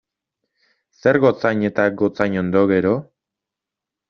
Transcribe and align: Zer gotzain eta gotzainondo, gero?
Zer 1.03 1.19
gotzain 1.25 1.61
eta 1.69 1.85
gotzainondo, 2.01 2.65
gero? 2.73 2.97